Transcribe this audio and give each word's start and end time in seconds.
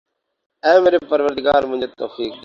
اے 0.63 0.73
میرے 0.83 0.97
پروردگا 1.09 1.53
مجھے 1.69 1.87
توفیق 1.99 2.31
دے 2.33 2.39